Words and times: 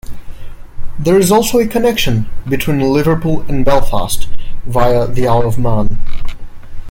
There 0.97 1.19
is 1.19 1.31
also 1.31 1.59
a 1.59 1.67
connection 1.67 2.25
between 2.49 2.79
Liverpool 2.79 3.45
and 3.47 3.63
Belfast 3.63 4.27
via 4.65 5.05
the 5.05 5.27
Isle 5.27 5.47
of 5.47 5.59
Man. 5.59 5.99